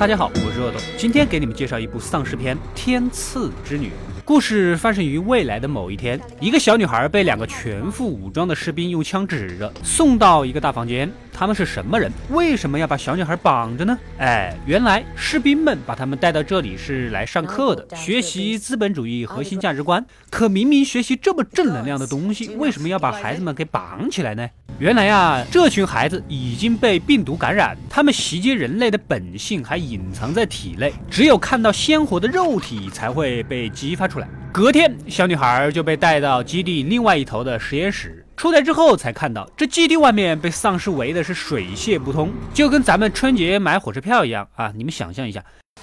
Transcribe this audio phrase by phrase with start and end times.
[0.00, 3.88] 大家好，我是恶斗，今天给你们介绍一部丧尸片《天赐之女》。
[4.30, 11.10] 故事发生于未来的某一天，一个小女孩被两个全副武装的士兵用枪指着，送到一个大房间。
[11.32, 12.12] 他们是什么人？
[12.28, 13.98] 为什么要把小女孩绑着呢？
[14.18, 20.04] 哎，原来士兵们把他们带到这里是来上课的，学习资本主义核心价值观。
[20.30, 24.48] 可明明学习这么正能量的东西，为什么要把孩子们给绑起来呢？
[24.78, 34.19] 原来呀，这群孩子已经被病毒感染，他们袭击人类的本性还隐藏在体内，只有看到鲜活的肉体才会被激发出来。
[34.52, 44.72] 隔天，小女孩就被带到基地另外一头的实验室，出来之后才看到，这基地外面被丧尸围的是水泄不通，就跟咱们春节买火车票一样啊！
[44.74, 45.40] 你们想象一下。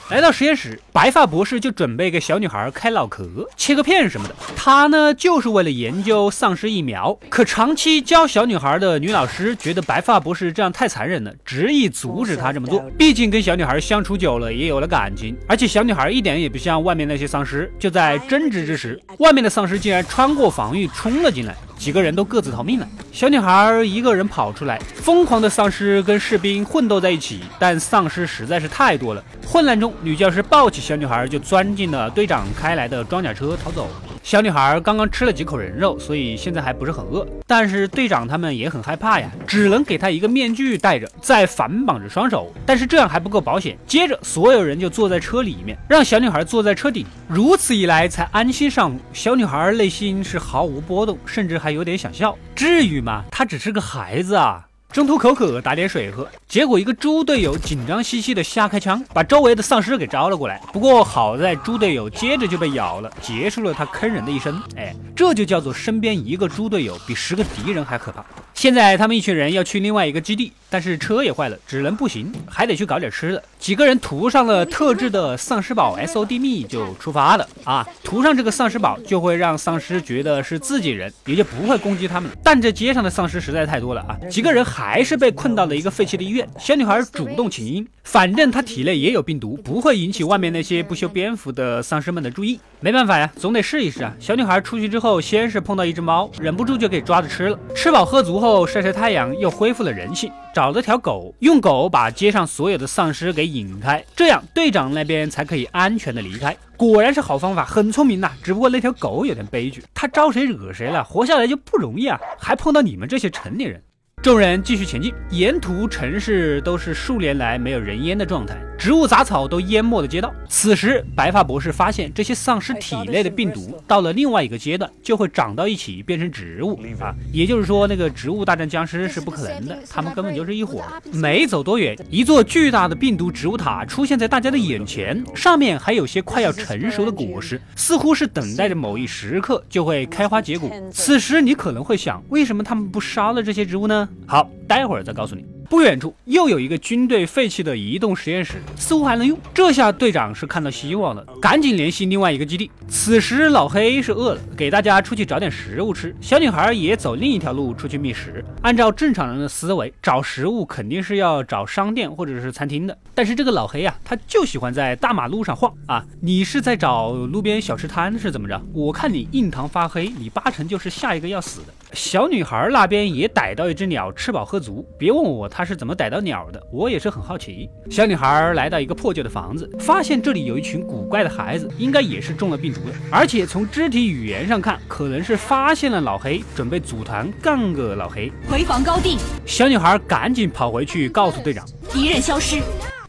[0.10, 4.36] 来到实验室，白发博士就准备给小女孩开脑壳、切个片什么的。
[4.56, 7.18] 他呢，就是为了研究丧尸疫苗。
[7.30, 12.80] 可长期教小女孩的女老师觉得白发博士这样太残忍了，执意阻止他这么做。
[12.98, 15.36] 毕竟跟小女孩相处久了，也有了感情。
[15.46, 17.70] 而且小女孩一点也不像外面那些丧尸。
[17.78, 21.54] 就在争执之时，外面的丧尸竟然穿过防御冲了进来。
[21.78, 22.88] 几个人都各自逃命了，
[23.18, 29.24] 小女孩一个人跑出来，疯狂的丧尸跟士兵混斗在一起，但丧尸实在是太多了。
[29.44, 33.90] 混乱中，女教师抱起小女孩就钻进了队长开来的装甲车逃走。
[34.28, 37.26] 小女孩刚刚吃了几口人肉，所以现在还不是很饿。
[37.48, 42.52] 但是队长他们也很害怕呀，只能给她一个面具戴着，再反绑着双手。
[42.66, 43.78] 但是这样还不够保险。
[43.88, 49.00] 接着所有人就坐在车里面，让小女孩坐在车顶，如此一来才安心上路。
[49.14, 52.38] 小女孩内心是毫无波动，甚至还有点想笑。
[52.54, 53.24] 至于吗？
[53.32, 54.67] 她只是个孩子啊。
[54.92, 60.60] 中途口渴，打点水喝，结果一个猪队友紧张兮兮的瞎开枪，把周围的丧尸给招了过来。
[60.74, 64.60] 不过好在猪队友接着就被咬了，结束了他坑人的一生。
[64.76, 68.26] 哎，这就叫做身边一个猪队友比十个敌人还可怕。
[68.58, 73.44] 现在他们一群人要去另外一个基地，但是车也坏了，只能步行，还得去搞点吃的。
[73.60, 77.88] 几个人涂上了特制的丧尸宝 S O D 蜜就出发了啊！
[78.04, 82.36] 涂上这个丧尸宝就会让丧尸觉得是自己人，也就不会攻击他们了。
[82.44, 84.18] 但这街上的丧尸实在太多了啊！
[84.28, 86.50] 几个人还是被困到了一个废弃的医院。
[86.58, 92.58] 小女孩主动请缨，反正她体内也有病毒，不会引起外面那些不修边幅的丧尸们的注意。
[92.80, 94.14] 没办法呀，总得试一试啊！
[94.18, 97.60] 小女孩出去之后，先是碰到一只猫，忍不住就给抓着吃了。
[97.76, 98.66] 吃饱喝足后。
[98.66, 100.32] 晒晒太阳，又恢复了人性。
[100.54, 106.56] 找了条狗，用狗把街上所有的丧尸给引开，这样队长那边才可以安全的离开。
[106.78, 108.32] 果然是好方法，很聪明呐。
[108.42, 113.82] 只不过那条狗有点悲剧，它招谁惹谁了，活下来就不容易啊，还碰到你们这些成年人。
[114.24, 118.60] 众人继续前进，沿途城市都是数年来没有人烟的状态。
[118.78, 120.34] 植物杂草都淹没了街道。
[120.48, 130.84] 此时，白发博士发现这些丧尸体内的病毒到了另外一个阶段就会长到一起变成植物啊，也就是说，那个植物大战僵尸是不可能的，他们根本就是一伙。
[131.12, 140.70] 没走多远，一座巨大的病毒植物塔出现在大家的眼前，上面还有些快要成熟的果实，似乎是等待着某一时刻就会开花结果。
[140.92, 144.08] 此时，你可能会想，为什么他们不杀了这些植物呢？
[144.26, 145.44] 好，待会儿再告诉你。
[145.70, 149.38] 不远处又有一个军队废弃的移动实验室，似乎还能用。
[149.54, 152.72] 这下队长是看到希望了，赶紧联系另外一个基地。
[152.88, 156.16] 此时老黑是饿了，给大家出去找点食物吃。
[156.22, 158.44] 小女孩也走另一条路出去觅食。
[158.62, 162.98] 按照正常人的思维，找食物肯定是要找商店或者是餐厅的。
[163.14, 166.06] 但是这个老黑啊，他就喜欢在大马路上晃啊！
[166.22, 168.62] 你是在找路边小吃摊是怎么着？
[168.74, 171.74] 我看你印堂发黑，你八成就是下一个要死的。
[171.94, 174.86] 小女孩那边也逮到一只鸟，吃饱喝足。
[174.98, 177.70] 别问我她是怎么逮到鸟的，我也是很好奇。
[177.90, 182.92] 小女孩来到一个破旧的房子，发现这里有一群古怪的孩子，应该也是中了病毒的。
[183.10, 188.32] 而且从肢体语言上看，可能是发现了老黑，准备组团干个老黑。
[188.50, 192.62] 回防高地，小女孩赶紧跑回去告诉队长，敌人消失。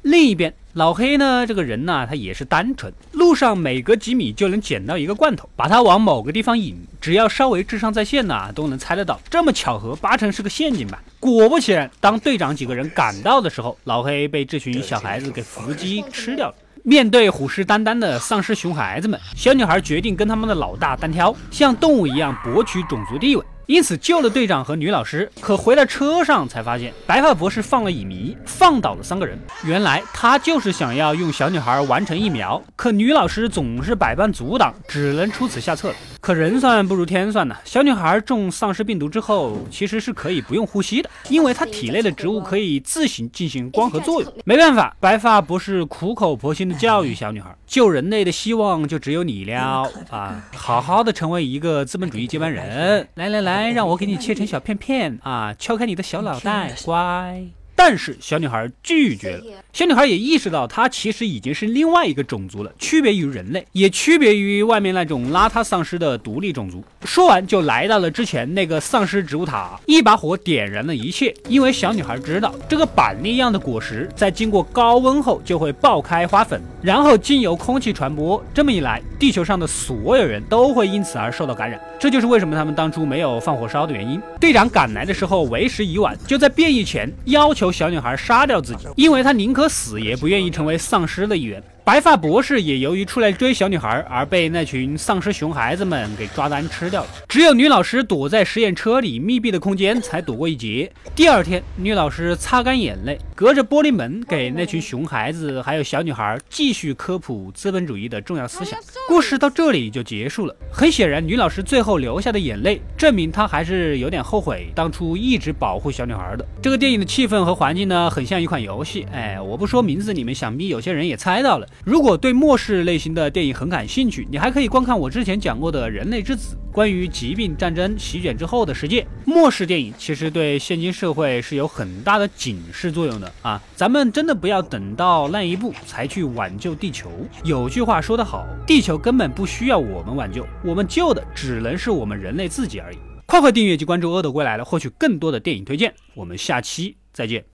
[0.03, 0.54] 另一边。
[0.75, 1.44] 老黑呢？
[1.44, 2.92] 这个人呢，他也是单纯。
[3.10, 6.76] 路上每隔几米就能捡到一个罐头，把它往某个地方引。
[7.00, 9.20] 只要稍微智商在线呢，都能猜得到。
[9.28, 11.03] 这么巧合，八成是个陷阱吧？
[11.19, 16.55] 果不其然，当队长几个人赶到的时候，老黑被这群小孩子给伏击吃掉了。
[16.84, 23.44] 面对虎视眈眈的丧尸熊孩子们，小女孩决定跟他们的老大单挑，像动物一样博取种族地位。
[23.69, 29.38] 因此救了队长和女老师，可回到车上才发现白发博士放了乙醚，放倒了三个人。
[29.62, 35.94] 原来他就是想要用小女孩完成疫苗，可女老师总是百般阻挡，只能出此下策了。
[36.20, 44.32] 可人算不如天算呢，小女孩中丧尸病毒之后，其实是可以不用呼吸的，因为她体内的植物可以自行进行光合作用。
[44.44, 50.44] 没办法，白发博士苦口婆心的教育小女孩，救人类的希望就只有你了啊！
[50.55, 53.49] 好好的成为一个资本主义接班人，来来来。
[53.49, 55.55] 来，让我给你切成小片片啊！
[55.59, 57.47] 敲开你的小脑袋，乖。
[57.78, 59.44] 但是小女孩拒绝了。
[59.72, 66.82] 小女孩也意识到，她其实已经是另外一个种族了，区别于人类，也区别于外面那种邋遢丧尸的独立种族。
[67.04, 71.32] 说完，就来到了之前那个丧尸植物塔， 一把火点燃了一切。
[71.48, 78.44] 因为小女孩知道，这个板栗一样的果实在经过高温后就会爆开花粉，然后经由空气传播。
[78.52, 81.80] 这么一来，地球上的所有人都会因此而受到感染。
[82.00, 84.20] 这就是为什么他们当初没有放火烧的原因。
[84.40, 89.69] 队长赶来的时候为时已晚，就在变异前要求小女孩杀掉自己，因为他宁可。
[89.69, 91.62] 死也不愿意成为丧尸的一员。
[91.88, 97.08] 白发博士也由于出来追小女孩而被那群丧尸熊孩子们给抓单吃掉了。
[97.26, 100.93] 只有女老师躲在实验车里密闭的空间才躲过一劫。
[101.17, 108.79] 第二天，女老师擦干眼泪，隔着玻璃门给那群熊孩子还有小女孩继续科普资本主义的重要思想。
[109.08, 110.55] 故事到这里就结束了。
[110.70, 116.46] 很显然，女老师最后流下的眼泪证明她还是有点后悔当初一直保护小女孩的。
[116.61, 119.06] 这个电影的气氛和环境呢，很像一款游戏。
[119.11, 121.67] 哎，我不说名字，你们想必有些人也猜到了。
[121.84, 129.06] 如果对末世类型的电影很感兴趣，你还可以观看我之前讲过的《人类之子》，关于疾病、战争席卷之后的世界。
[129.25, 133.62] 末世电影其实对现今社会是有很大的警示作用的啊！
[133.75, 137.10] 咱们真的不要等到那一步才去挽救地球。
[137.44, 142.98] 有句话说得好，地球根本不需要我们挽救，我们救的只能是我们人类自己而已。
[143.25, 145.94] 快快订阅及关注《阿斗归来了》，获取更多的电影推荐。
[146.14, 147.44] 我们下期再见。